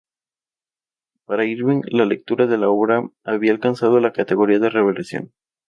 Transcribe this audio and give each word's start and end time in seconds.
Para 1.25 1.43
Irving 1.45 1.83
la 1.91 2.05
lectura 2.05 2.47
de 2.47 2.57
la 2.57 2.69
obra 2.69 3.07
había 3.23 3.51
alcanzado 3.51 3.99
la 3.99 4.11
categoría 4.13 4.57
de 4.57 4.71
revelación. 4.71 5.31